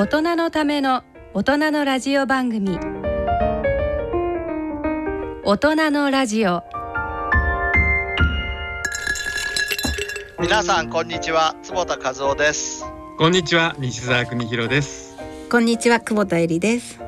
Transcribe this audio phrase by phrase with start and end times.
[0.00, 1.04] 大人のための
[1.34, 2.78] 大人のラジオ番組。
[5.44, 6.62] 大人のラジオ。
[10.40, 11.54] 皆さんこんにちは。
[11.62, 12.86] 坪田和夫です。
[13.18, 15.18] こんにちは西澤邦弘です。
[15.50, 16.98] こんにちは久保田恵里です。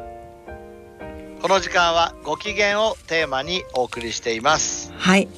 [1.40, 4.92] この時間はご機嫌をテーマにお送りしています。
[4.98, 5.28] はい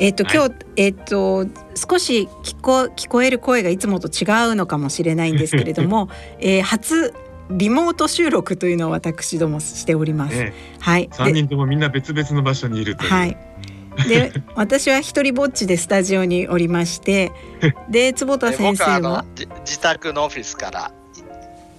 [0.00, 6.08] えっ、と、今日えっ、と少し聞こ聞こえる声がいつもと違うのかもしれないんですけれども、
[6.40, 7.14] えー、初
[7.50, 10.36] リモート収録というのを私どもしております。
[10.36, 11.08] ねはい。
[11.12, 13.10] 三人ともみんな別々の場所にいるという。
[13.10, 13.36] はい。
[14.08, 17.30] で私は一人ぼっちでスタジオにおりまして
[17.88, 19.24] で坪田で先生僕は
[19.64, 20.90] 自宅のオフィスから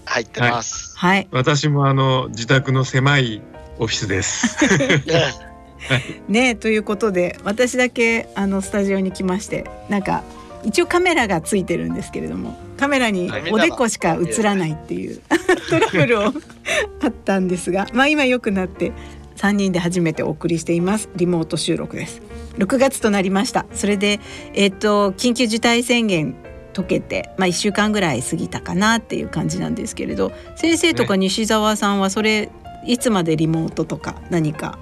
[0.05, 1.27] 入ってます、はい。
[1.31, 3.41] 私もあの自宅の狭い
[3.79, 4.57] オフィスです
[6.27, 10.23] ねということで私だけあのスタジオに来ましてなんか
[10.63, 15.21] 一応カメラがついてるんですけれどもカメラにはいおでこしか映らないっていう
[15.69, 16.23] トラブルを
[17.01, 18.91] あったんですがまあ今良くなって
[19.37, 22.21] 3人で初めてお送りしていますリモート収録です。
[22.57, 23.65] 6月となりました。
[23.73, 24.19] それで
[24.53, 26.35] えっ、と緊急事態宣言
[26.73, 32.49] 解けてまあ1週間ぐらい過ぎたかなっていう感じなんですけれど先生とか西澤さんはそれ
[32.85, 34.77] いつまでリモートとか何か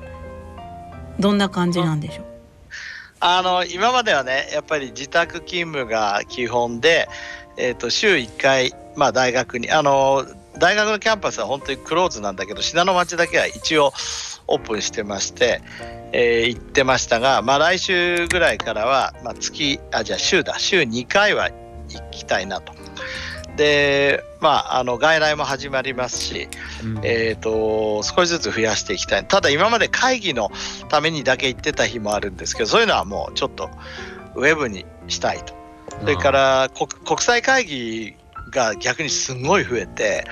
[1.20, 2.26] どんな感じなんでしょう？
[3.20, 7.08] あの今まではねやっぱり自宅勤務が基本で、
[7.58, 10.26] えー、と週1回、まあ、大学にあの
[10.58, 13.94] 大学のキャンパスは本当にクローズなんだけど信濃町だけは一応
[14.48, 15.62] オープンしてまして、
[16.12, 21.50] えー行ってましたが、まあ、来週ぐらいからは、まあ、月あじゃあ週だ週2回は
[21.90, 22.74] 行きたいなと。
[23.56, 26.48] でまああの外来も始まりますし、
[26.84, 27.00] うん。
[27.04, 29.26] えー、と少しずつ増やしていきたい。
[29.26, 30.52] ただ今まで会議の
[30.90, 33.70] ためにだけ行ってた日もあるんですけどそういうのはもうちょっと
[34.36, 35.54] ウェブにしたいと。
[36.02, 38.16] それから国国際会議
[38.52, 40.26] が逆にすごい増えて、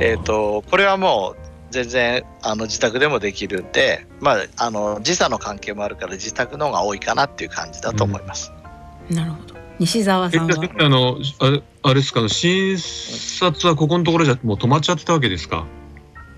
[0.00, 8.52] えー、とこれはもう全然あの自宅でもできるんで、まあ、あの時差の関係もあるから自宅の方が多いかなっていう感じだと思います。
[9.10, 10.54] なるほど西澤えさんは？
[10.80, 15.66] ああのあれあれですかあの診察はここのところじゃもう止まっちゃってたわけですか？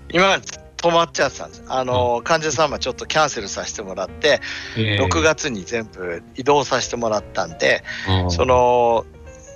[0.09, 0.43] 今まで
[0.77, 1.63] 止まっちゃってたんです。
[1.67, 4.41] あの患者さんはちょっとキャンセルさせてもらって
[4.77, 9.05] えー6月に全部移動させてもらったんであーその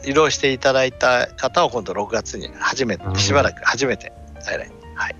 [0.05, 4.11] 移動していただいた方を今度6月に初めてしばらく初めて
[4.95, 5.15] はい。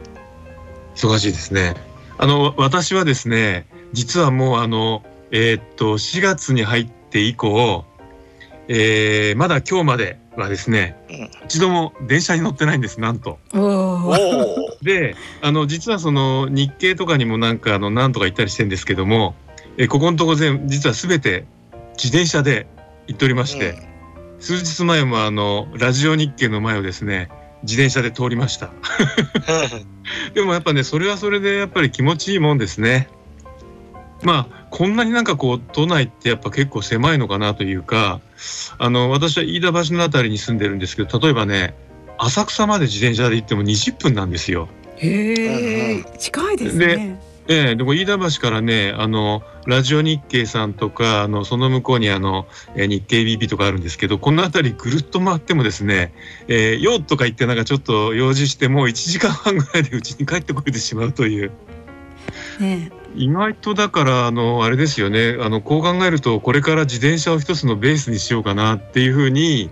[0.95, 1.75] 忙しいですね。
[2.17, 7.85] あの私はですね実はもうあのえーっと4月に入って以降
[8.73, 13.37] えーまだ今日まではですね、うん一度も電車に乗ってないんですなんと。
[14.81, 19.35] であの実はその日経とかにもなんかあのなんとか行ったりしてるんですけども、
[19.77, 21.43] えここのとこ全実は全て
[21.97, 22.67] 自転車で
[23.07, 23.75] 行っておりまして、
[24.39, 27.29] 数日前もあのラジオ日経の前をですね
[27.63, 28.69] 自転車で通りました。
[30.33, 33.09] でもやっぱねそれはそれでやっぱり気持ちいいもんですね。
[34.23, 38.21] まあこんなになんかこう都内ってやっぱ結構狭いのかなというか
[38.77, 41.75] あの私は飯田橋のあたりに住んでるんですけど例えばね
[42.17, 44.69] 浅草まで自転車で行っても20分なんですよ。
[44.97, 47.19] へうんえ近いですね。
[47.47, 56.13] ええでも飯田橋からねあのラジオ日経さんとかあのその向こうにあの、えー日経 BB とかあるんですけどこの辺りぐるっと回ってもですね
[56.47, 61.51] 「えー、よっ」とか言ってなんかちょっと用事してもう1時間半ぐらいでうちに帰ってこれてしまうという。
[62.59, 69.69] ね意外とだからあのあれですよねあのこう考えるとこれから自転車を一つのベースにしようかなっていうふうに、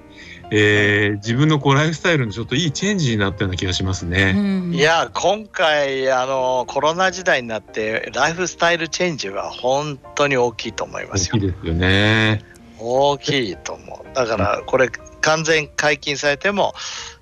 [0.52, 4.34] えー自分のこうライフスタイルのちょっといいチェンジになったような気がしますうね。
[4.34, 12.44] んいや今回あのコロナ時代になってライフスタイルチェンジは本当に大きいと思いま大すよきいですよね。
[12.80, 14.90] 大きいと思うだからこれ
[15.22, 16.74] 完全解禁されても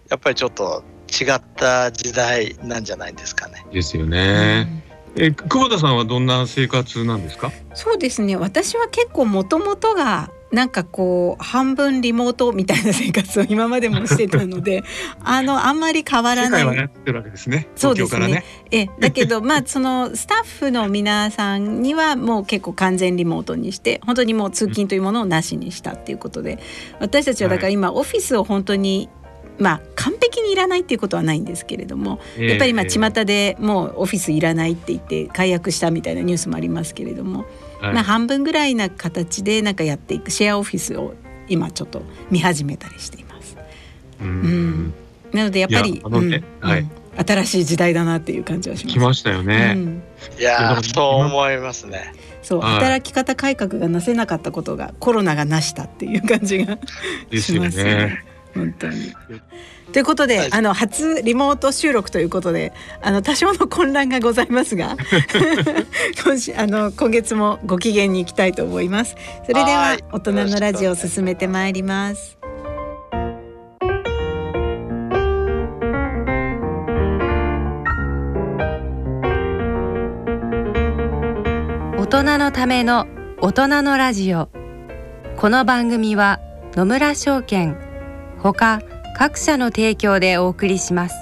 [0.10, 4.64] やっぱりちょっと違った時代なんじゃないですかねですようね。
[4.64, 4.84] ん
[5.20, 7.52] え久保田さんはどんな生活なんですか？
[7.74, 8.36] そうですね。
[8.36, 14.84] 私は結構もともとがなんかこう半分リモートみたいな生活を今までもしてたので
[15.24, 16.64] あのあんまり変わら世ない。
[16.64, 17.68] 界はやってるわけですね。
[17.76, 18.28] そうですね。
[18.28, 18.44] ね。
[18.72, 26.60] えだけどまあそのスタッフの皆さんにはもう結構完全リモートにして本当にもう通勤というものをなしにしたっていうことで
[27.02, 29.10] 私たちはだから今オフィスを本当に
[29.60, 37.46] まあ完璧にいらないっていうことはないんですけれどもやっぱり今巷でもうオフィスいらないって言って解約したみたいなニュースもありますけれども、
[37.82, 37.94] はい。
[37.94, 41.14] まあ半分ぐらいな形でなんかやっていくシェアオフィスを
[41.48, 43.58] 今ちょっと見始めたりしています。
[44.22, 44.32] ううん。
[44.88, 44.94] ん、
[45.32, 46.92] なのでやっぱりはいうん。
[47.18, 48.94] 新しい時代だなっていう感じはします。
[48.94, 49.74] 来ましたよね。
[49.76, 50.04] うん。
[50.40, 52.14] いやそう思いますね。
[52.44, 52.74] そう、はい。
[52.76, 56.78] 働き方改革がなせなかったことがコロナがなしたっていう感じが
[57.32, 58.24] ですよしますね。
[58.58, 59.14] 本当に。
[59.94, 64.98] ということで、はいあの初リモート収録ということで、あの多少の混乱がございますが、
[66.24, 69.16] 今週あの今月もご機嫌に行きたいと思います。
[69.46, 72.38] それでははい大人のラジオを進めてまいります。
[81.98, 83.06] 大人のための
[83.42, 84.50] 大人のラジオ
[85.36, 86.40] この番組は
[86.74, 87.87] 野村証券
[88.40, 88.82] ほか
[89.18, 91.16] 各社の提供でお送りします。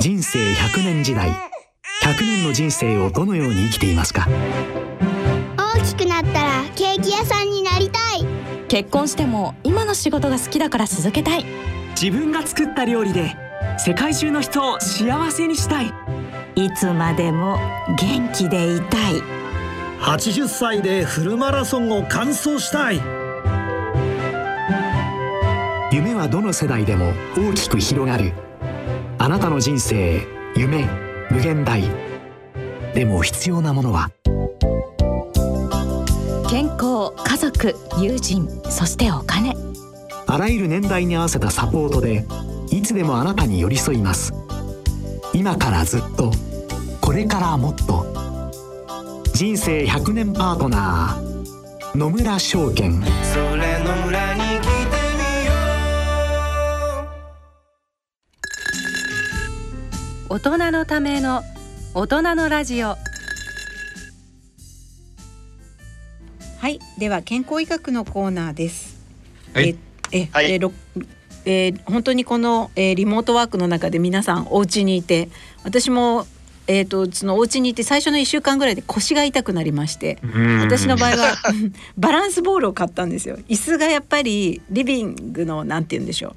[0.00, 1.30] 人生100年時代。
[1.30, 4.28] 100年の人生をどのように生きていますか？
[5.56, 8.24] 大きくなったらケーキ屋さんになりたい。
[8.68, 11.44] 結婚しても今の仕事が好きだから続けたい。
[12.00, 13.34] 自分が作った料理で
[13.78, 15.92] 世界中の人を幸せにしたい。
[16.54, 17.58] いつまでも
[17.98, 19.22] 元気でいたい。
[20.00, 23.00] 80歳でフルマラソンを完走したい。
[25.92, 28.32] 夢はどの世代でも大きく広がる。
[29.18, 30.26] あなたの人生
[30.56, 30.86] 夢
[31.30, 31.82] 無限大。
[32.94, 34.10] でも必要なものは。
[36.48, 39.54] 健康家族友人そしてお金。
[40.26, 42.24] あらゆる年代に合わせたサポートで
[42.70, 44.32] いつでもあなたに寄り添います。
[45.32, 46.32] 今からずっと
[47.00, 48.06] これからもっと
[49.32, 53.02] 人生100年パートナー野村証券。
[53.02, 54.68] それの裏に来て
[55.16, 55.52] みよ
[60.28, 61.42] 大人のための
[61.94, 62.96] 大人のラジオ。
[66.58, 68.96] はい、では健康医学のコーナーです。
[69.54, 69.76] はい。
[70.12, 70.60] ええ、はい
[71.46, 75.30] えー本当にこの、えーリモートワークの中で皆さんお家にいて、
[75.64, 76.26] 私も
[76.66, 80.18] えっ、とそのお家にいて最初の一週間ぐらいで腰が痛くなりまして、
[80.60, 81.36] 私の場合は
[81.96, 83.38] バランスボールを買ったんですよ。
[83.48, 86.34] 椅子がやっぱりリビングのなんて言うんでしょう。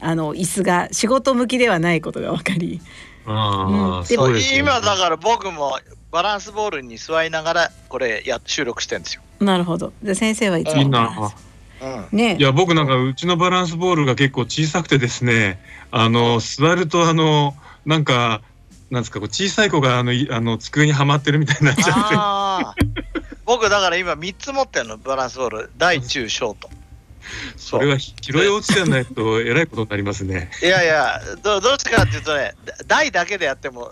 [0.00, 2.80] あの椅子が仕事向きではないことが分かり、
[3.26, 5.78] ああ、うんで今だから僕も
[6.10, 9.22] バランスボールに座りながらこれや収録してるんですよ。
[9.40, 9.92] なるほど。
[10.02, 11.32] で先生はいつもいいな。
[11.80, 12.36] うん、ね。
[12.36, 15.60] いや僕なんかうちのバランスボールが結構小さくてですね
[15.90, 17.54] あの座るとあの
[17.86, 18.42] なんか
[18.90, 22.86] なんですかこう小さい子があのいあの机にはまってるみたいになっちゃって。
[23.44, 25.70] 僕だから今3つ持ってるのバランスボール。
[25.76, 26.68] 大中小と。
[27.56, 30.50] それは拾い落ちてないとえらいことになりますね。
[30.62, 32.54] いやいやどどっちかっていうとね
[32.86, 33.90] 大だけでやっても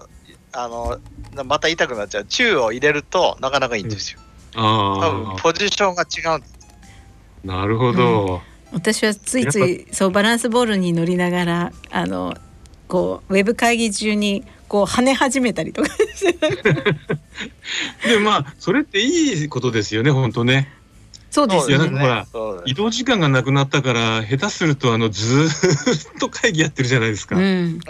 [0.53, 0.99] あの
[1.45, 2.25] また痛くなっちゃう。
[2.25, 4.21] 中を入れるとなかなかいいんですよ。
[4.55, 6.56] 多分あポジションが違うんです。
[7.45, 8.43] あなるほど。
[8.73, 12.35] 私はついついそうバランスボールに乗りながらあの
[12.89, 15.89] こうウェブ会議中にこう跳ね始めたりとか
[18.07, 20.73] でまあそれっていいことですよね本当ね。
[21.31, 22.27] そうですよねほら
[22.65, 27.37] 移動時間がなくなったから下手するとあのずーっと会議やってるじゃないですか。
[27.37, 27.81] うんうん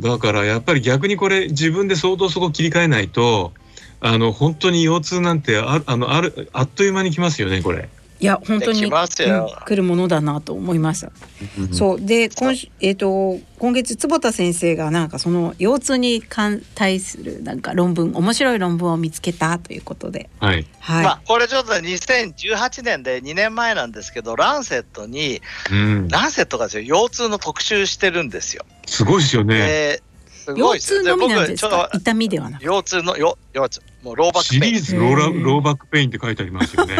[0.00, 3.52] だからやっぱり逆にこれ自分で相当そこ切り替えないと
[4.00, 7.88] あの本当に腰痛なんてああのあるあっという間に来ますよねこれ。
[8.22, 11.10] いや本当にうん来るものだなと思いました。
[11.72, 20.66] そうで今週えっ、と今月坪田先生がなんかその腰痛に関対するなんか論文面白い論文を見つけたということで、はい。
[20.78, 21.04] はい。
[21.04, 26.08] まあこれちょっと2018年で2年前なんですけどランセットにうん。
[26.08, 28.64] ランセットがですよ腰痛の特集してるんですよ。
[28.86, 29.58] すごいですよね。
[29.58, 34.72] ですごいですよ腰痛のみなんですちょっとか痛みではなく腰痛のよ腰痛もう low back pain。
[34.74, 36.96] リーズローラうん low back pain って書いてありますよね。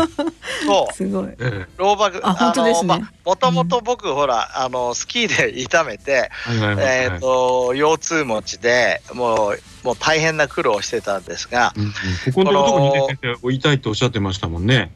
[0.65, 0.95] そう。
[0.95, 1.29] すごい。
[1.39, 3.05] えローバックあ本当ですね。
[3.25, 6.85] もともと僕、ほらあのスキーで 痛めて、えはいはいはい。
[6.87, 11.93] えっ、と腰痛持ちでもうもう大変な苦労をしてたんですが、うんうん。
[11.93, 11.97] こ
[12.33, 14.93] このとこにね先生痛いっておっしゃってましたもんね。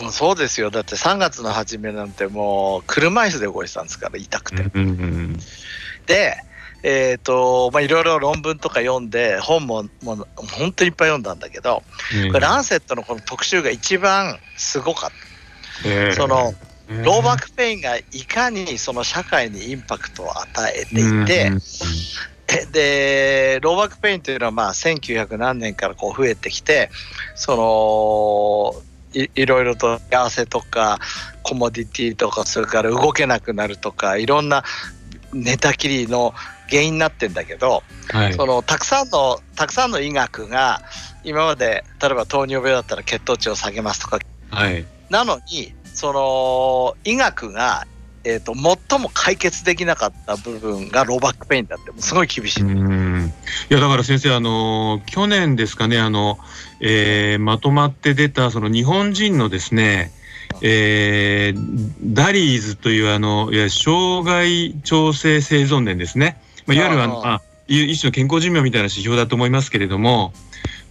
[0.00, 0.70] もうそうですよ。
[0.70, 4.62] だって3月の初めなんてもう車椅子で動いてたんですから痛くて。
[4.74, 5.40] うんうんうん。
[6.06, 6.36] で
[6.88, 11.82] えっ、とまあいろいろ論文とか読んで本ももう本当にいっぱい読んだんだけど、
[12.14, 15.10] ええこれランセットのこの特集が一番すごかっ
[15.84, 16.14] ええ。
[16.14, 16.22] た。
[16.22, 16.54] その
[16.88, 21.50] ええ low back pain がいかにその社会にインパクトを与えていて、
[22.70, 26.90] で low back pain というのはまあ1900何年からこう増えてきて
[27.34, 28.76] そ
[29.12, 31.00] のいいろいろと幸せとか
[31.42, 34.62] comorbidity とかそれから動けなくなるとかいろんな
[35.32, 36.32] 寝たきりの
[36.70, 38.34] 原因になってんだけど、はい。
[38.34, 40.82] そのたくさんのたくさんの医学が
[41.24, 44.18] 今まで例えば糖尿病だったら血糖値を下げますとか
[44.50, 44.84] はい。
[45.10, 47.86] なのにその医学が
[48.28, 52.62] えーと、最も解決できなかった部分が low back pain だってすごい厳しい。
[52.64, 53.32] うん
[53.70, 56.36] いやだから先生あの去年ですかねあの、
[56.80, 60.10] えー、まとまって出たその日本人のですね
[60.62, 70.32] えー、 DALYs というあのいや障害調整生存年ですね、まあ、いわゆるあのあ一種の健康寿命みたいな指標だと思いますけれども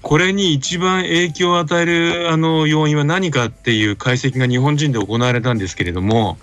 [0.01, 6.37] これに一番影響を与えるあの要因は何かっていう解析が日本人で行われたんですけれども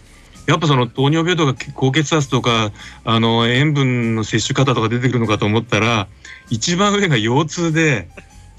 [0.47, 2.73] やっぱその糖尿病とか高血圧とか
[3.05, 6.09] あの塩分の摂取方とか出てくるのかと思ったら
[6.51, 8.09] 一番上が腰痛で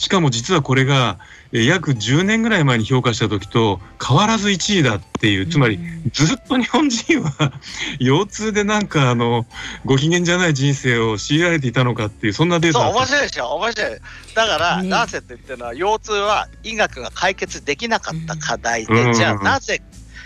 [0.03, 1.17] しかも実はこれが
[1.53, 5.79] 約10年ぐらい前に評価した時と変わらず1位だっていうつまり
[6.11, 7.53] ずっと日本人は
[8.01, 9.45] 腰痛でなんかあの
[9.85, 12.79] ご機嫌じゃない人生を強いられていたのかっていうそんなデータ。
[12.79, 13.47] そう面白いでしょ？
[13.55, 13.99] 面白い。
[14.35, 19.81] だから、なぜって言ってるのは腰痛は医学が解決できなかった課題で、じゃあなぜ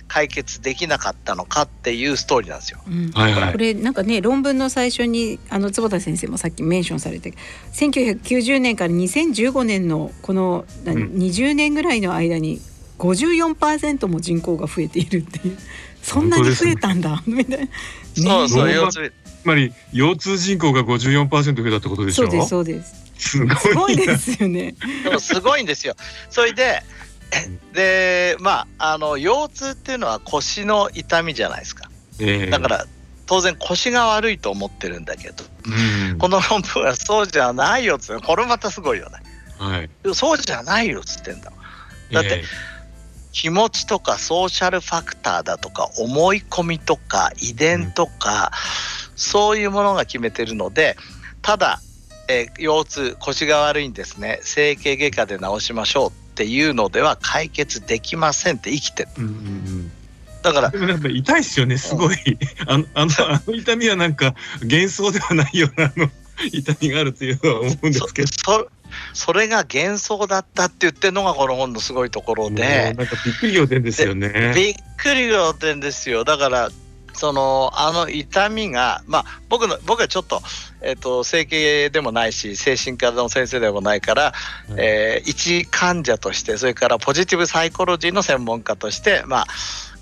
[0.07, 2.79] 解決できなかったのかっていうストーリーなんですよ。
[2.87, 3.11] うん。
[3.11, 7.33] はいはい、これなんかね論文の最初にあの坪田先生もさっきメンションされて
[7.73, 12.61] 1990年から2015年のこの、うん、20年ぐらいの間に
[12.99, 15.57] 54%も人口が増えているっていう。
[16.01, 17.67] そんなに増えたんだ、みたいな。
[18.15, 22.23] そうそう腰痛つまり腰痛人口が54%増えたってことでしょ？
[22.23, 23.07] そうですそうです。
[23.17, 23.45] す
[23.75, 24.75] ごいですよね。
[25.03, 25.95] でもすごいんですよ。
[26.29, 26.81] それで
[27.73, 32.85] でまああの腰痛っていうのは腰の痛みじゃないですか、えー、だから
[33.27, 39.17] 当然腰が悪いと思ってるんだけど、うん、この論文はそうじゃないよっつってこれまたすごいよね、
[39.59, 41.51] はい、そうじゃないよっつってんだ。
[42.11, 42.43] だって、えー、
[43.33, 48.51] 気持ちとかソーシャルファクターだとか思い込みとか遺伝とか、
[49.11, 50.95] うん、そういうものが決めてるので
[51.41, 51.81] ただ、
[52.29, 54.39] えー、腰痛腰が悪いんですね。
[54.43, 59.09] 整形外科で治しましょうっていうのでは解決できませんって生きてる。
[59.17, 59.91] うんうんうん。
[60.43, 62.15] だからでもやっぱ痛いですよねすごい、
[62.67, 66.11] あのあのあの痛みはなんか幻想ではないようなあの
[66.53, 68.27] 痛みがあるというのは思うんですけど。
[68.27, 68.67] そ
[69.13, 72.93] それが幻想だったって言ってるのがこの本のすごいところで。
[72.95, 74.53] なんかびっくり仰天ですよね。
[74.55, 76.23] びっくり仰天ですよ。
[76.23, 76.69] だから
[77.17, 80.41] そのあの痛みが、まあ、僕の僕はちょっと,、
[80.81, 84.29] えーと、整形でもないし精神科の先生でもないから、は
[84.69, 89.47] い、えー、一患者としてそれからポジティブサイコロジーの専門家として、まあ、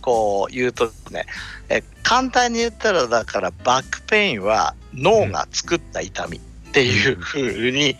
[0.01, 1.25] こう言うとね、
[1.69, 6.41] え簡単に言ったらだから back pain は脳が作った痛みっ
[6.73, 7.95] ていうふうに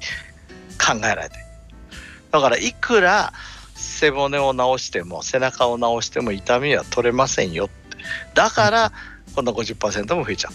[0.78, 1.46] 考えられてる。
[2.32, 3.32] だからいくら
[3.76, 7.70] 背骨を治しても背中を治しても痛みは取れませんよ
[8.34, 8.92] だから
[9.36, 10.54] こんな50%も増えちゃう。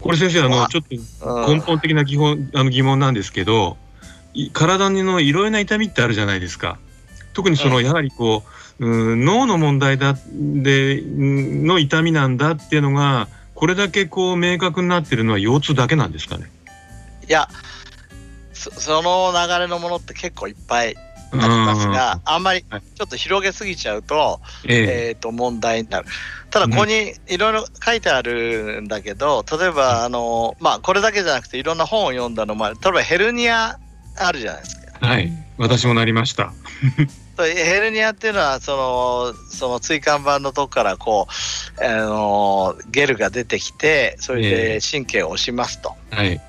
[0.00, 3.76] これ先生あのちょっと根本的な疑問あの疑問なんですけど
[4.52, 6.78] 体のいろいろな痛みってあるじゃないですか。
[7.34, 8.42] 特にそのやはりこ
[8.80, 16.50] う、うん、脳の問題だでの痛みなんだっていうのがこれだけこう明確になってるのは腰痛だけなんですかね？
[17.28, 17.48] いや
[18.52, 20.96] その流れのものって結構いっぱい
[21.32, 26.06] ありますが、あんまりちょっと広げすぎちゃうと、えー、と問題になる。
[26.50, 33.78] ただここにいろいろ書いてあるんだけど、例えばあのまあこれだけじゃなくていろんな本を読んだのも例えばヘルニア
[34.16, 35.06] あるじゃないですか。
[35.06, 36.52] はい、私もなりました。
[37.38, 41.28] ヘルニアっていうのはそのその椎間板のとこからこ
[41.78, 45.94] うあのゲルが出てきてそれで神経を押しますと。
[46.10, 46.40] はい。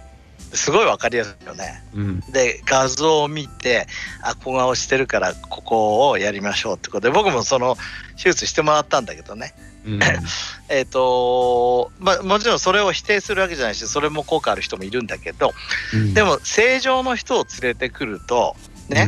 [0.53, 1.84] すごい分かりやすいよね。
[1.94, 3.88] うん、で画像を見て
[4.22, 7.08] あここが押してるからここをやりましょうってこと。
[7.08, 7.77] で僕もその
[8.18, 9.53] 手術してもらったんだけどね。
[9.86, 10.00] うん、
[10.70, 15.53] えっとまあもちろんそれを否定するわけじゃないしそれも効果ある人もいるんだけど、
[15.94, 18.56] うん、でも正常の人を連れてくると
[18.89, 19.08] ね、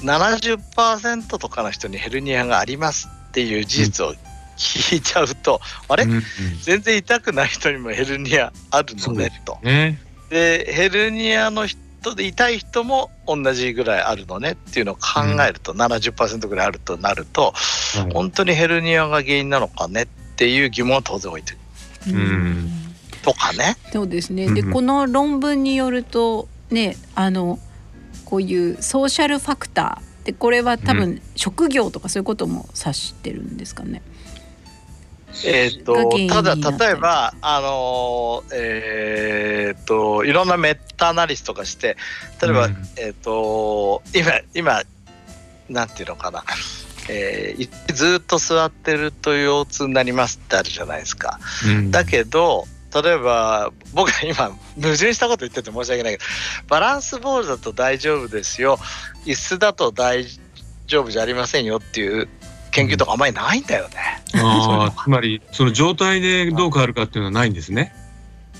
[0.00, 4.14] うん、70%とかの人にヘルニアがありますっていう事実を
[4.58, 6.12] 聞いちゃうと、あれ、うん。
[6.14, 6.22] うん、
[6.62, 9.58] 全然痛くない人にもヘルニアあるのねと。
[9.62, 9.98] ね
[10.30, 17.54] でヘルニアの人で痛い人も同じぐらいあるのねっていうのを考えると、うん、70%ぐらいあるとなると、
[18.04, 20.06] うん、本当にヘルニアが原因なのかねっ
[20.36, 21.58] ていう疑問は当然置いてる。
[22.08, 22.70] うん。
[23.22, 23.76] とかね。
[23.92, 24.52] そうですね。
[24.52, 27.58] でこの論文によるとねあの
[28.24, 30.26] こういうソーシャルファクター。
[30.26, 34.02] でこれは多分職業とかそういうことも指してるんですかね。
[35.44, 35.94] えーと、
[36.28, 41.96] ただ例えばあのー、えーと、いろんなメタアナリストがして
[42.42, 44.82] 例えば、うん、えーと、今今
[45.68, 46.44] なんていうのかな、
[47.08, 51.38] えー、ずっと座ってると腰痛になりますってあるじゃないですか。
[51.66, 52.66] うん、だけど
[53.02, 56.24] 例えば僕は今矛盾したこと言ってて申し訳ないけど
[56.68, 58.78] バランスボールだと大丈夫ですよ。
[59.26, 60.24] 椅子だと大
[60.86, 62.28] 丈夫じゃありませんよっていう
[62.70, 63.94] 研究とかあんまりないんだよね。
[64.42, 67.94] ああ、つまりその状態でどう変わるかっていうのはないんですね？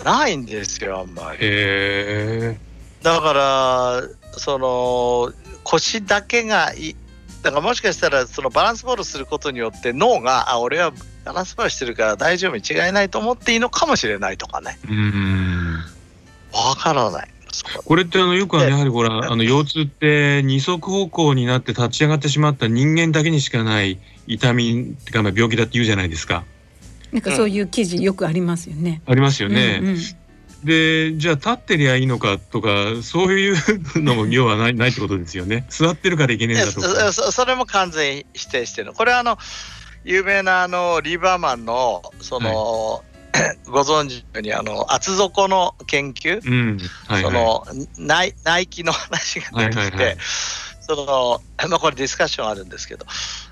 [0.05, 1.39] ないんですよあんまり。
[1.39, 2.59] へえ。
[3.03, 4.03] だから
[4.39, 5.33] その
[5.65, 6.97] 腰だけがい
[7.43, 10.93] だからもしかしたらそのバランスボールすることによって脳があ俺は
[11.25, 15.85] バランスボールしてるから大丈夫に違いないと思っていいのかもしれないとかねうん。
[16.53, 17.29] わからない
[17.85, 26.45] これってあのよくあのでやはりほらあの腰痛って二足歩行になって立ち上がってしまった人間だけにしかない痛みっていうかまあ病気だって言うじゃないですか。
[27.13, 29.03] なんかそういう記事よくありますよね。
[29.07, 29.79] ありますよね。
[29.83, 29.97] うんうん
[30.65, 32.69] でじゃあ立ってりゃいいのかとか
[33.03, 33.57] そういう
[33.95, 35.65] のも 要はないないってことですよね。
[35.69, 37.13] 座ってるからいけねえんでだとか。
[37.13, 39.39] そそれも完全に否定してるのこれはあの
[40.05, 43.05] 有名なあのリーバーマンのその、
[43.67, 46.79] ご存知のようにあの厚底の研究、うん。
[47.07, 47.67] はいはその
[47.99, 50.17] ナイナイキの話が出てきて、はいはいはい。
[50.81, 53.05] そのまあこれディスカッションあるんですけど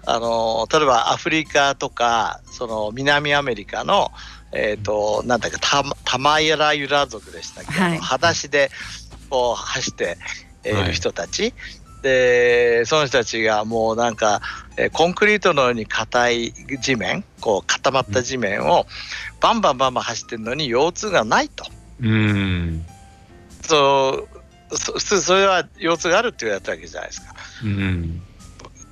[0.07, 4.11] あの例えばアフリカとかその南アメリカの
[4.52, 7.99] えっ、となんだっけタマタマヤラユラ族でしたっけ、はい。
[7.99, 8.71] 裸足で
[9.28, 10.16] こう走って
[10.64, 11.52] いはいる人たち、
[12.02, 14.40] でその人たちがもうなんか、
[14.76, 18.87] えーコンクリートのように硬い地面こう固まった地面を
[19.47, 21.65] バンバンバンバン走ってるのに腰痛がないと。
[22.03, 22.07] い。
[22.07, 22.85] うん。
[23.62, 24.26] そ
[24.71, 27.35] うそ普通それは腰痛があるって言われたわけじゃないですか。
[27.65, 28.23] うん。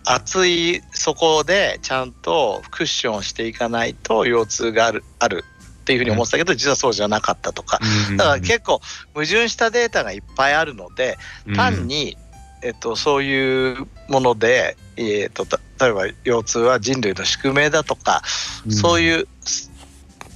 [0.04, 5.44] 厚い底でちゃんとクッションをしていかないと腰痛があるある
[5.82, 7.80] っていうふうに思ってたけど、実はそうじゃなかったとか
[8.11, 8.80] うんだから結構
[9.12, 11.16] 矛盾したデータがいっぱいあるので
[11.56, 12.16] 単に、
[12.62, 18.23] えっと、そういうもので、えっと、た例えば腰痛は人類の宿命だとか、
[18.66, 19.28] うんそういう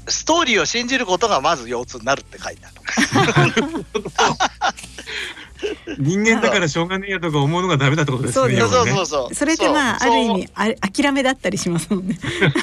[0.09, 3.85] スストーリーを信じることがまず腰痛になるって書いてある。
[5.99, 8.57] 人間だからしょうがねえやとか思うのがダメだってことですね。
[8.59, 12.19] そうそうそうそうそれってまああそうる意味あ諦めだったりしますもんね。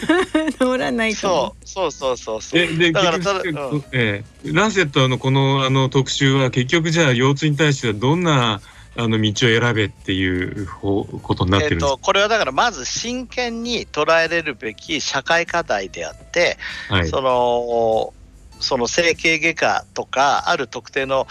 [0.60, 1.56] 治らないかも。
[1.66, 8.62] そうそうそうそうそうえでだから結ただ局、ええランセットのこのあの特集は結局じゃあ腰痛に対してはどんな
[8.98, 16.96] あの道を選べっていう方ことになってるんですとこれはだからまず真剣に捉えれるべき社会課題であって、か。
[16.96, 17.08] はい。
[17.08, 18.14] その
[18.60, 21.28] その整形外科とかある特定の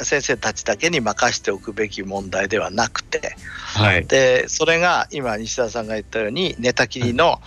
[0.00, 3.36] 先生たちだけに任しておくべき問題ではなくて
[3.76, 4.06] はい。
[4.06, 7.40] でそれが今西田さんが言ったように寝たきりの、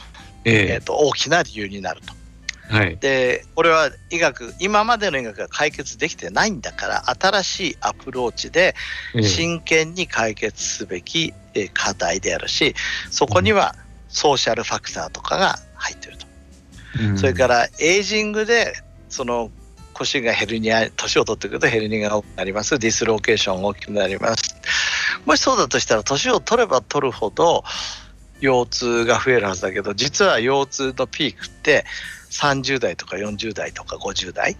[0.45, 2.18] ええっと大きな理由になると。
[2.69, 2.97] えはい。
[2.97, 8.75] でこれは医学今までの医学が解決できてないんだから新しいアプローチで
[9.15, 9.23] ええ。
[9.23, 12.75] 真剣に解決すべきえー課題であるし
[13.09, 13.75] そこには
[14.07, 16.25] social factor とかが入ってると、
[17.01, 17.17] うん。
[17.17, 18.73] それからエイジングで
[19.09, 19.51] その
[19.93, 22.79] 腰がヘルニア年を取ってくるとヘルニアが多くなります。
[22.79, 24.55] dislocation が大きくなります。
[25.25, 27.63] もしそうだとしたら年を取れば取るほど
[28.41, 31.85] 腰痛が増えるはずだけど実は腰痛のピークって
[32.29, 34.57] 30代とか40代とか50代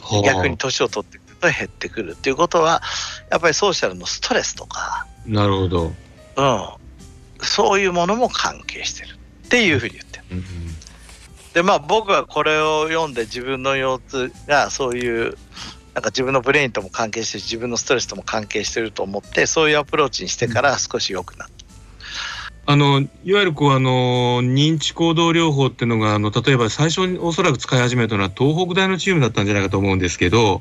[0.00, 2.82] はあ逆に年を取ってくると減ってくるっていうことは
[3.30, 5.92] やっぱりソーシャルのストレスとか、なるほど。
[6.36, 6.68] うん、
[7.40, 9.14] そういうものも関係してる
[9.46, 10.24] っていうふうに言ってる。
[10.32, 10.44] うん
[11.54, 15.36] でまあ僕はこれを読んで自分の腰痛がそういう
[15.94, 21.57] なんか自分のブレインとも関係してる自分のストレスとも関係してると思ってそういうアプローチにしてから少し良くなった。
[22.70, 30.60] あのいわゆるこうあの認知行動療法っていうのがあの例えば最初におそらく使い始めたのは東北大のチームだったんじゃないかと思うんですけど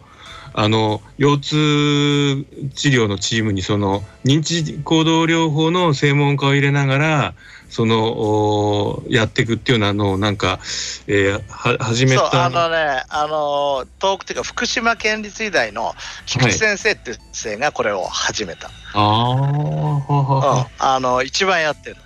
[0.54, 7.34] あの腰痛治療のチームにその認知行動療法の専門家を入れながら
[7.70, 10.60] そのおやっていくっていうようなのをなんか、
[11.08, 15.94] えーは始めそうたあのねあの東北っていうか福島県立医大の
[16.26, 18.70] 菊池先生っていう先生がこれを始めた。
[18.94, 21.98] あーはははうん、あの一番やってる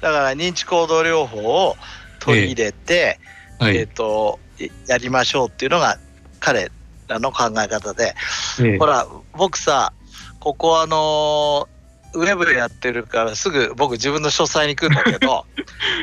[0.00, 1.76] だから認知行動療法を
[2.20, 3.18] 取り入れて、
[3.60, 5.98] えっ、はい、といやりましょうっていうのが
[6.40, 6.70] 彼
[7.08, 8.14] らの考え方で、
[8.60, 8.78] ええ。
[8.78, 9.92] ほら僕さ
[10.40, 11.68] ここあの
[12.16, 15.46] ウェブでやってるからすぐ僕自分の書斎に来るんだけど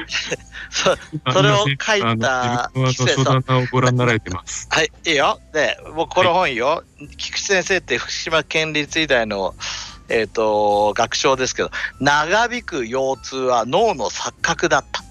[0.69, 0.95] そ
[1.31, 4.67] それを書いたあの自分はあの書棚をご覧になられてます。
[4.69, 6.83] はいいいよで僕この本いいよ、
[7.17, 9.55] 菊池先生って福島県立医大の
[10.09, 15.01] えー、と学長ですけど長引く腰痛は脳の錯覚だった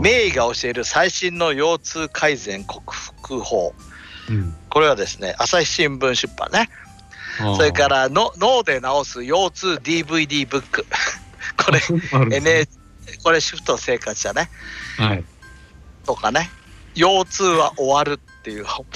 [0.00, 3.72] 名医が教える最新の腰痛改善克服法
[4.28, 6.68] うんこれはですね朝日新聞出版ね
[7.56, 10.86] それからの脳で治す腰痛 DVD ブック。
[11.56, 12.38] これね。
[12.38, 12.68] NH
[13.22, 14.50] これシフト生活者ね？
[14.98, 15.24] はい。
[16.04, 16.50] とかね。
[16.94, 18.86] 腰痛は終わるっていう本。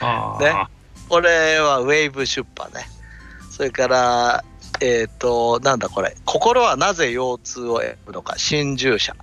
[0.40, 0.66] ね。
[1.08, 2.88] これはウェーブ出版ね。
[3.50, 4.44] それから
[4.80, 9.16] えっ、と、なんだこれ、心はなぜ腰痛を選ぶのか、新従者。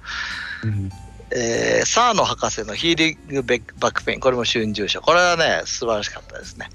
[0.63, 0.89] うん。
[1.35, 5.01] えーサーノ博士のヒーリングバックペイン、これも春秋者。
[5.01, 6.69] これはね、素晴らしかったですね。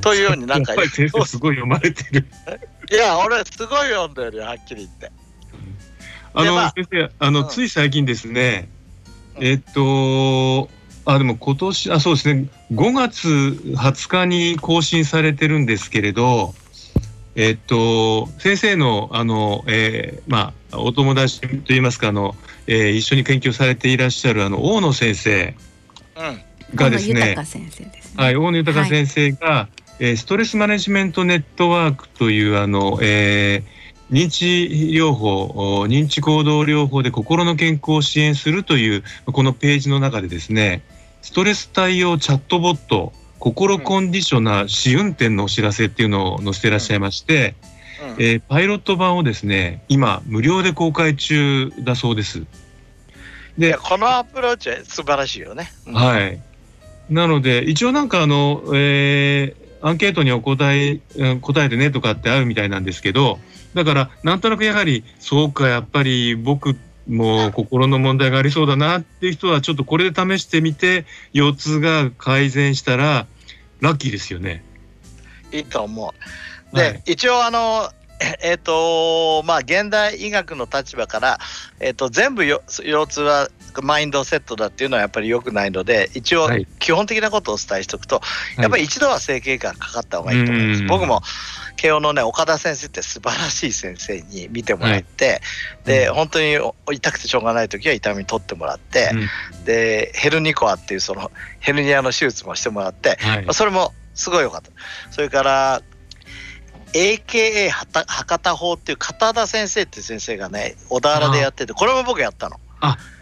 [0.00, 2.26] というようになんかやっぱり先生すごい読まれてる。
[2.90, 5.10] いや、俺、すごい読んでるよ、はっきり言って。
[6.34, 8.68] あの、でまあ先生、あの、うんつい最近ですね、
[9.36, 10.68] うんえっと、
[11.04, 16.54] あ、でも今年、あ、そうですね、5月20日に更新されてるんですけれど、
[17.36, 22.34] えっと、先生の、あの、えーまあ、お友達といいますか、あの、
[22.66, 25.54] えー一緒に研究されていらっしゃる、あの、大野先生
[26.16, 26.40] うん。
[26.74, 27.36] がですね。
[28.16, 34.46] はい、大野豊先生が、えーストレスマネジメントネットワークというあの、えー認知
[34.92, 35.42] 療法
[35.80, 40.82] お認知行動療法で心の健康を支援するというこのページの中でですね
[41.22, 47.56] ストレス対応チャットボット心コンディショナー試運転のお知らせっていうのを載せていらっしゃいまして、
[48.00, 52.46] うんえーパイロット版をですね今無料で公開中だそうです。
[53.58, 55.72] いや、このアプローチは素晴らしいよね。
[55.86, 56.40] うんはい。
[57.08, 63.38] なので、一応なんかあの、えーアンケートにお答え、うん答えてねとかってあるみたいなんですけど、
[63.74, 73.26] だから、なんとなくやはり、そうか、やっぱり僕も心の問題がありそうだなっていう人は、ちょっとこれで試してみて、腰痛が改善したら、
[73.80, 74.64] ラッキーですよね。
[75.52, 76.14] いいと思
[76.72, 76.76] う。
[76.76, 77.90] で、はい一応あの、
[78.42, 81.38] えっ、とまあ現代医学の立場から、
[81.80, 83.48] えっと全部よ腰痛は
[83.82, 88.20] マインドセットだっていうのはやっぱり良くないので一応はい基本的なことをお伝えしておくと、
[88.58, 90.80] やっぱり一度は整形外科かかった方がいいと思います。
[90.82, 91.22] うん僕も
[91.76, 95.40] 慶応のね岡田先生って素晴らしい先生に見てもらって、
[95.84, 96.56] で、本当に
[96.90, 99.10] 痛くてしょうがない時は痛み取ってもらって、
[99.64, 103.52] でヘルニコアっていうそのヘルニアの手術もしてもらって、はいまあ。
[103.54, 104.70] それもすごい良かった。
[105.12, 105.82] それから、
[106.92, 112.58] AKA 博多法っていう片田先生っていう先生がね、小田原でやってて、これも僕やったの。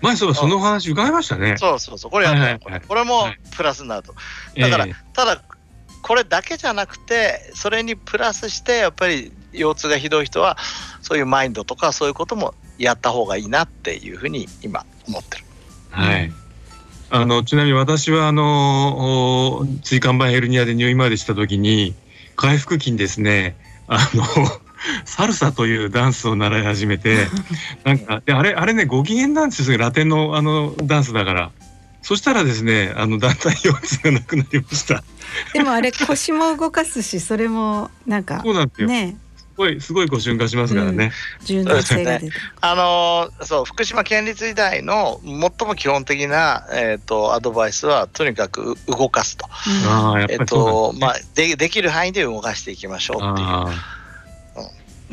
[0.03, 1.57] 前そうそのお話伺いましたね。
[1.59, 4.15] そうそうそう、これやったの、はいはいはいこれもはいプラスになると。
[4.59, 5.43] だからえーただ、
[6.03, 10.59] これだけじゃなくて、それにプラスして、やっぱり腰痛がひどい人は、
[11.01, 15.45] そういうマインドとかそういうこともやった方がいいなっていうふうに今思ってる。
[15.91, 16.33] はい。
[17.11, 21.95] あのちなみに私はあのお椎間板ヘルニアで入院までした時に
[22.35, 24.25] 回復期にですねあの
[25.05, 27.27] サルサというダンスを習い始めて
[27.85, 31.51] なんかであれあれねご機嫌なんですよラテンのあのダンスだから。
[32.03, 35.03] そしたらですねあのだんだん腰痛がなくなりました。
[35.55, 38.89] でもあれ腰も動かすし、それもなんかそうなんですよ。
[38.89, 41.13] ね、すごいすごいご瞬間しますからね。
[41.45, 42.37] 柔軟性が出て。
[42.61, 49.47] あのーそう福島県立医大の最も基本的な、えー、とアドバイスはとにかくう動かすと,、
[49.87, 53.95] ああやっえっとまあ、でできる範囲で動かしていきましょうっていう。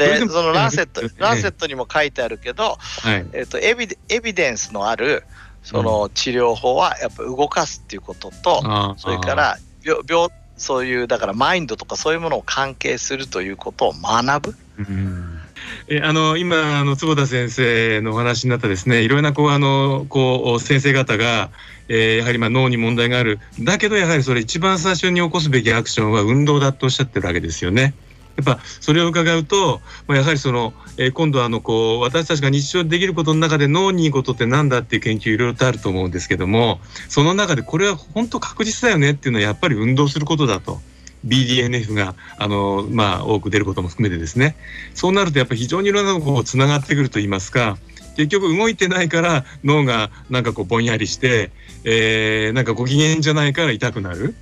[0.04, 1.10] あでそのランセットええ。
[1.18, 3.26] ランセットにも書いてあるけど、あはい。
[3.34, 5.24] えっとエビデエビデンスのある
[5.64, 8.98] その治療法はやっぱ動かすっていうことと、あー。
[8.98, 14.56] それから病病そういうだからマインドとかそういうものを関係するということを学ぶ。
[14.80, 15.38] うん。
[15.88, 21.50] えあの今あの坪田先生のお話になったですねいろいろなこうあのこう先生方が、
[21.88, 23.40] えーやはりまあ脳に問題がある。
[23.60, 27.94] だけどやはりそれ一番最初に起こすべきアクションは運動だとおっしゃってるわけですよね。
[28.38, 40.80] やっぱそれを伺うと、まあ、やはりその、えー今度はあのこう私たちが日常でできることの中で脳にいいことってなんだっていう研究いろいろとあると思うんですけどもその中でこれは本当確実だよねっていうのはやっぱり運動することだと
[41.26, 44.56] BDNF があの、まあ、多く出ることも含めてですね
[44.94, 47.78] そうなるとやっぱり非常にいろんなこうつながってくると言いますか
[48.16, 51.52] 結局動いてないから脳がなんかこうぼんやりして、
[51.84, 54.36] えーなんかご機嫌じゃないから痛くなる。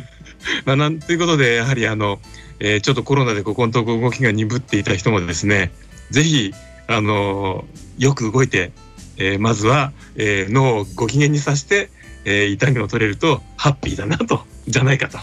[0.64, 2.20] まあ、なんということでやはりあの、
[2.60, 5.72] えーちょっとコロナでここのとこ動きが鈍っていた人もですね
[6.10, 6.52] ぜひ
[6.88, 7.64] あの
[7.98, 8.72] よく動いて、
[9.16, 11.90] えーまずは、えー脳をご機嫌にさせて、
[12.24, 15.18] えー痛みを取れるとハッピーだなとじゃないかと。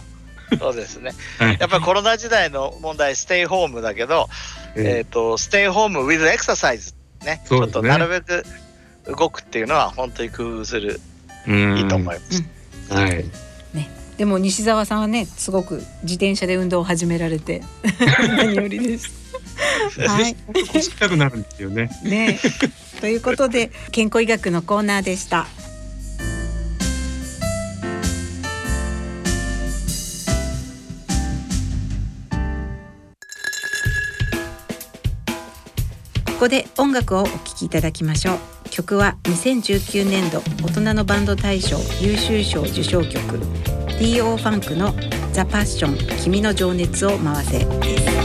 [0.60, 1.12] そうですね。
[1.40, 4.28] はいやっぱりコロナ時代の問題、ステイホームだけど、
[4.76, 6.94] えっ、と、ステイホーム with exercise
[7.26, 7.42] ね。
[7.46, 8.44] ちそうですねょっとなるべく
[9.08, 11.00] 動くっていうのは本当に工夫する、
[11.48, 12.44] うんいいと思います。
[12.90, 13.26] はい
[14.18, 17.64] でも西澤さんはね、すごく自転車で運動を始められて
[18.38, 19.12] 何よりです。
[19.98, 20.36] はい。
[20.74, 21.90] 腰痛くなるんですよね。
[22.04, 22.40] ね。
[23.00, 25.48] ということで健康医学のコーナーでした。
[36.44, 38.38] ここで音楽をお聴きいただきましょう
[38.70, 43.40] 曲は2019年度大人のバンド大賞優秀賞受賞曲
[44.04, 44.36] T.O.
[44.36, 44.94] ファンクの
[45.32, 48.23] 「ザ・パッション君の情熱を回せ」です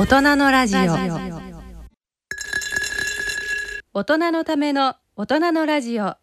[0.00, 0.80] 大人のラジオ。
[3.92, 6.04] 大人のための大人のラジオ。
[6.04, 6.16] は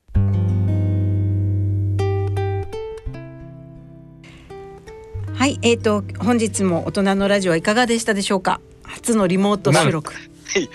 [5.46, 8.62] い、えーと本日も大人のラジオはいかがでしたでしょうか？
[8.82, 10.12] 初のリモート収録。
[10.12, 10.20] は
[10.58, 10.68] い。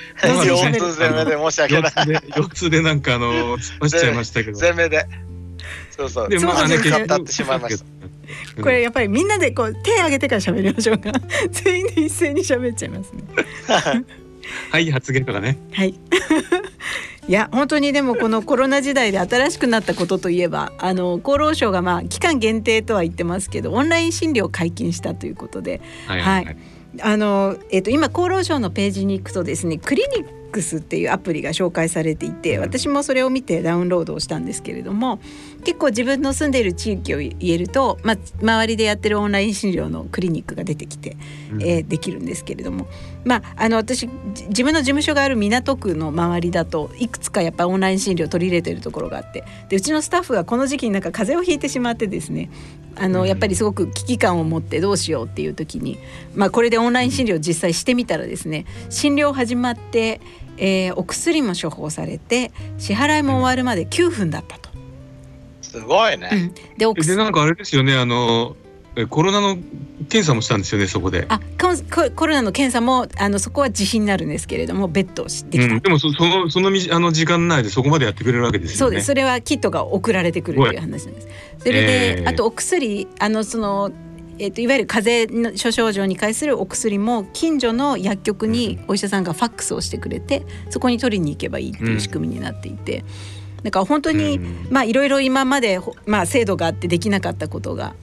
[0.46, 1.92] 四つ攻めで申し訳ない。
[1.92, 4.60] 四つで四つでなんかあの突っ走っちゃいましたけど。
[4.60, 5.08] 攻めで。
[5.90, 6.28] そうそう。
[6.28, 7.84] でまあねそうですね語ってしまいました。
[7.84, 8.01] うん
[8.60, 11.12] これやっぱりみんなでこう手挙げてから喋りましょうか。
[11.50, 13.22] 全員で一斉に喋っちゃいますね。
[14.70, 15.58] はい発言とかね。
[15.72, 15.94] はい。
[17.28, 26.56] いや本当にでもこのコロナ時代で新しくなったことといえばあの厚労省がまあ期間限定とは言ってますけどオンライン診療を解禁したということではいはいはい。
[27.00, 35.20] あの、えっと今厚労省のページに行くとですねクリニックスっていうアプリが紹介されていて私もそれを見てダウンロードをしたんですけれども
[35.64, 41.16] 結構自分の住んでいる地域を言えると、まあ、周りでやってるオンライン診療のクリニックが出てきて、
[41.60, 42.86] えーできるんですけれども、
[43.24, 52.50] まあ、あの私じ自分の事務所がある港区の周りだといくつかやっぱオンライン診療を取り入れているところがあってでうちのスタッフがこの時期になんか風邪をひいてしまってですね
[52.96, 55.98] あのやっぱりすごく危機感を持ってどうしようっていう時に、
[56.34, 60.20] まあ、これでオンライン診療を実際してみたらですね診療始まって、
[60.58, 64.71] えーお薬も処方されて支払いも終わるまで9分だったと。
[65.72, 66.54] すごいね、うん。
[66.76, 68.56] でおで薬なんかあれですよねあの
[68.94, 69.56] えコロナの
[70.08, 71.24] 検査もしたんですよねそこで。
[71.28, 71.40] あ
[72.14, 78.78] コロナの検査もあのそこは自費になるんですけれどもベッドできた、うん、でもそそのそのみあの時間内でそこまでやってくれるわけですよね。
[78.78, 79.06] そうです。
[79.06, 81.28] それはキットが送られてくるという話なんです。
[81.58, 82.28] それで、えー。
[82.28, 83.90] あとお薬あのその
[84.38, 93.04] えー、といわゆる風邪の諸症状に関するお薬も近所の薬局にお医者さんがファックスをしてくれてそこに取りに行けばいいっていう仕組みになっていて、
[93.62, 97.94] だから本当に、うんまあいろいろ今までほまあ制度があってできなかったことが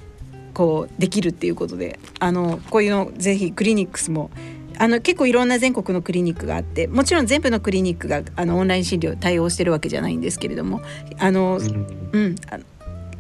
[0.54, 4.30] こうできるっていうことであのこういうのぜひクリニックスも
[4.78, 10.82] あの結構いろんな全国のクリニックがあってもちろん全部のクリニックがあのオンライン診療対応してるわけじゃないんですけれども
[11.18, 12.64] あの、うんうん、あの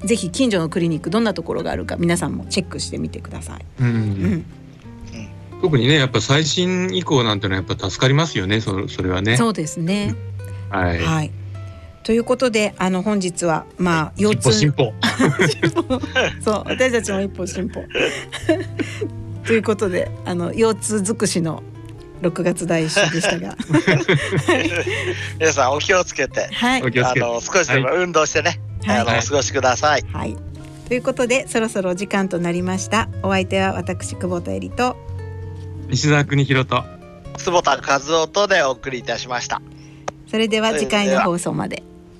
[0.05, 3.65] ぜひ近所のクリニックどんなところがあるか皆さんもチェックしてみてください。
[3.81, 4.45] うんうん、
[5.61, 9.35] 特にねやっぱ最新以降なんてのはやっぱ助かりますよねそそれはね。
[9.35, 10.15] そうですね。
[10.69, 10.99] はい。
[10.99, 11.31] はい。
[12.09, 14.93] ということであの本日はまあ腰一歩痛進歩。
[16.43, 17.83] そう私たちも一歩進歩。
[19.45, 21.61] ということであの腰痛尽くしの
[22.23, 23.55] 6月第一週でしたが。
[25.37, 26.47] 皆さんお気をつけて。
[26.51, 26.81] はい。
[26.81, 28.97] あの少しでも運動してね、はい。
[29.01, 30.03] あのお過ごしください。
[30.11, 30.35] はい。
[30.87, 33.07] ということでそろそろお時間となりました。
[33.21, 34.97] お相手は私久保田恵里と。
[35.89, 36.83] 西澤邦弘と。
[37.37, 39.61] 坪田和夫とでお送りいたしました。
[40.25, 41.83] それでは次回の放送まで